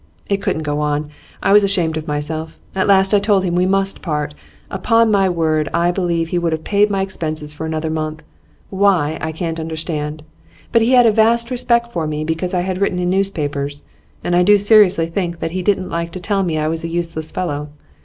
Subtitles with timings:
[0.27, 1.11] It couldn't go on;
[1.43, 4.33] I was ashamed of myself; at last I told him that we must part.
[4.71, 8.23] Upon my word, I believe he would have paid my expenses for another month;
[8.71, 10.23] why, I can't understand.
[10.71, 13.83] But he had a vast respect for me because I had written in newspapers,
[14.23, 16.87] and I do seriously think that he didn't like to tell me I was a
[16.89, 17.69] useless fellow.